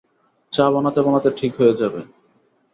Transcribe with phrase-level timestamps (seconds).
[0.53, 2.01] চা বানাতে-বানাতে ঠিক হয়ে যাবে।